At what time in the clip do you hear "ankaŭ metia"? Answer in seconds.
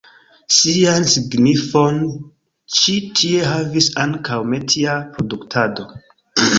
4.09-5.01